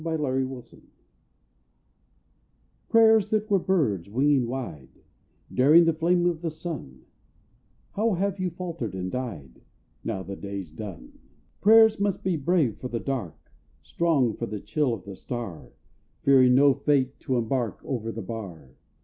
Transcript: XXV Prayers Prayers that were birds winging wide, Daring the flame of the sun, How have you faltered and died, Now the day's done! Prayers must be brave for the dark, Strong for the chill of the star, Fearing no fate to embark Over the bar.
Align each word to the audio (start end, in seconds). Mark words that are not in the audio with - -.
XXV 0.03 0.47
Prayers 0.49 0.75
Prayers 2.89 3.29
that 3.29 3.51
were 3.51 3.59
birds 3.59 4.09
winging 4.09 4.47
wide, 4.47 4.89
Daring 5.53 5.85
the 5.85 5.93
flame 5.93 6.25
of 6.25 6.41
the 6.41 6.49
sun, 6.49 7.03
How 7.91 8.13
have 8.15 8.39
you 8.39 8.49
faltered 8.49 8.95
and 8.95 9.11
died, 9.11 9.61
Now 10.03 10.23
the 10.23 10.35
day's 10.35 10.71
done! 10.71 11.19
Prayers 11.61 11.99
must 11.99 12.23
be 12.23 12.35
brave 12.35 12.79
for 12.79 12.87
the 12.87 12.99
dark, 12.99 13.51
Strong 13.83 14.37
for 14.37 14.47
the 14.47 14.59
chill 14.59 14.91
of 14.95 15.05
the 15.05 15.15
star, 15.15 15.69
Fearing 16.23 16.55
no 16.55 16.73
fate 16.73 17.19
to 17.19 17.37
embark 17.37 17.79
Over 17.85 18.11
the 18.11 18.23
bar. 18.23 18.71